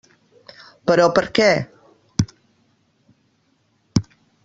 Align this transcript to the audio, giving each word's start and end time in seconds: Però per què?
Però 0.91 1.05
per 1.19 1.23
què? 1.41 1.51